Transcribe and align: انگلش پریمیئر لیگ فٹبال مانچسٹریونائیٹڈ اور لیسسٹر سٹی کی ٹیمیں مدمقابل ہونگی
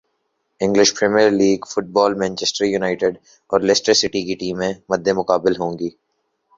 انگلش 0.61 0.93
پریمیئر 0.97 1.29
لیگ 1.31 1.65
فٹبال 1.65 2.11
مانچسٹریونائیٹڈ 2.19 3.13
اور 3.49 3.59
لیسسٹر 3.61 3.93
سٹی 4.01 4.21
کی 4.25 4.35
ٹیمیں 4.39 4.73
مدمقابل 4.89 5.53
ہونگی 5.59 5.89